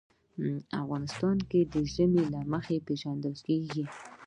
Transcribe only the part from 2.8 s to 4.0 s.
پېژندل کېږي.